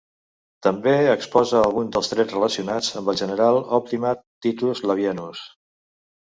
[0.67, 5.45] També exposa alguns dels trets relacionats amb el general optimat Titus Labienus.